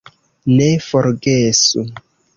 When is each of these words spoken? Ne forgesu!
Ne 0.53 0.69
forgesu! 0.85 1.85